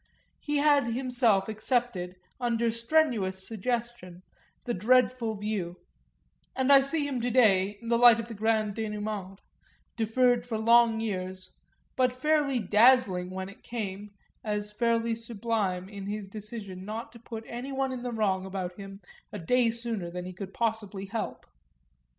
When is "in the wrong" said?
17.91-18.43